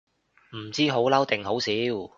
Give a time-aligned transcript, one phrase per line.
[0.55, 1.71] 唔知好嬲定好笑